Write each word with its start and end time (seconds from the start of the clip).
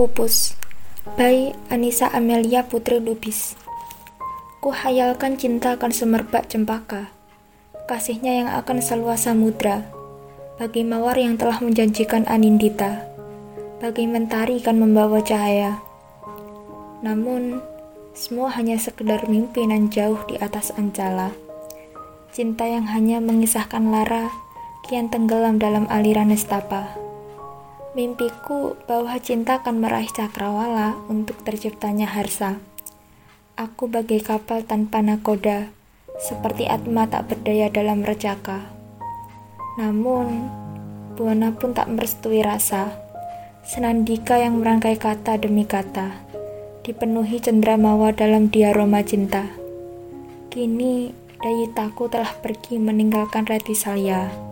Pupus. 0.00 0.56
By 1.20 1.52
Anissa 1.68 2.08
Amelia 2.08 2.64
Putri 2.64 3.04
Lubis. 3.04 3.52
Ku 4.64 4.72
hayalkan 4.72 5.36
cinta 5.36 5.76
akan 5.76 5.92
semerbak 5.92 6.48
cempaka. 6.48 7.12
Kasihnya 7.84 8.32
yang 8.32 8.48
akan 8.48 8.80
seluas 8.80 9.28
samudra 9.28 9.84
Bagi 10.56 10.88
mawar 10.88 11.20
yang 11.20 11.36
telah 11.36 11.60
menjanjikan 11.60 12.24
Anindita. 12.32 13.04
Bagi 13.84 14.08
mentari 14.08 14.64
kan 14.64 14.80
membawa 14.80 15.20
cahaya. 15.20 15.76
Namun 17.04 17.60
semua 18.16 18.56
hanya 18.56 18.80
sekedar 18.80 19.28
mimpi 19.28 19.68
nan 19.68 19.92
jauh 19.92 20.24
di 20.24 20.40
atas 20.40 20.72
ancala. 20.80 21.28
Cinta 22.32 22.64
yang 22.64 22.88
hanya 22.88 23.20
mengisahkan 23.20 23.92
lara 23.92 24.32
Kian 24.88 25.12
tenggelam 25.12 25.60
dalam 25.60 25.84
aliran 25.92 26.32
nestapa 26.32 27.09
Mimpiku 27.90 28.78
bahwa 28.86 29.18
cinta 29.18 29.58
akan 29.58 29.82
meraih 29.82 30.10
cakrawala 30.10 30.94
untuk 31.10 31.42
terciptanya 31.42 32.06
harsa. 32.06 32.62
Aku 33.58 33.90
bagai 33.90 34.22
kapal 34.22 34.62
tanpa 34.62 35.02
nakoda, 35.02 35.68
seperti 36.22 36.70
Atma 36.70 37.10
tak 37.10 37.28
berdaya 37.28 37.66
dalam 37.66 38.06
recaka. 38.06 38.70
Namun, 39.76 40.46
Buana 41.20 41.52
pun 41.52 41.76
tak 41.76 41.92
merestui 41.92 42.40
rasa. 42.40 42.96
Senandika 43.60 44.40
yang 44.40 44.62
merangkai 44.62 44.96
kata 44.96 45.36
demi 45.36 45.68
kata, 45.68 46.16
dipenuhi 46.80 47.44
cendramawa 47.44 48.16
dalam 48.16 48.48
diaroma 48.48 49.04
cinta. 49.04 49.44
Kini, 50.48 51.12
Dayitaku 51.40 52.12
telah 52.12 52.36
pergi 52.36 52.76
meninggalkan 52.76 53.48
Reti 53.48 53.72
Salia. 53.72 54.49